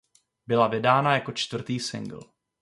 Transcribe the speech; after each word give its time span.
Byla 0.47 0.67
vydána 0.67 1.13
jako 1.13 1.31
čtvrtý 1.31 1.79
singl. 1.79 2.21